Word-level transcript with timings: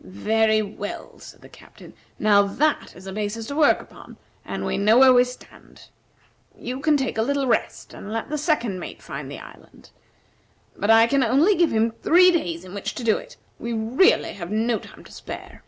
"Very 0.00 0.60
well," 0.60 1.18
said 1.20 1.40
the 1.40 1.48
Captain. 1.48 1.94
"Now, 2.18 2.42
that 2.42 2.94
is 2.94 3.06
a 3.06 3.14
basis 3.14 3.46
to 3.46 3.56
work 3.56 3.80
upon, 3.80 4.18
and 4.44 4.66
we 4.66 4.76
know 4.76 4.98
where 4.98 5.14
we 5.14 5.24
stand. 5.24 5.88
You 6.54 6.80
can 6.80 6.98
take 6.98 7.16
a 7.16 7.22
little 7.22 7.46
rest, 7.46 7.94
and 7.94 8.12
let 8.12 8.28
the 8.28 8.36
second 8.36 8.78
mate 8.78 9.00
find 9.00 9.30
the 9.30 9.38
island. 9.38 9.88
But 10.76 10.90
I 10.90 11.06
can 11.06 11.24
only 11.24 11.54
give 11.54 11.72
him 11.72 11.92
three 12.02 12.30
days 12.30 12.66
in 12.66 12.74
which 12.74 12.94
to 12.96 13.02
do 13.04 13.16
it. 13.16 13.38
We 13.58 13.72
really 13.72 14.34
have 14.34 14.50
no 14.50 14.78
time 14.78 15.02
to 15.02 15.12
spare." 15.12 15.64